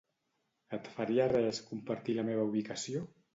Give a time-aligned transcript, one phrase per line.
[0.77, 3.05] Et faria res compartir la meva ubicació?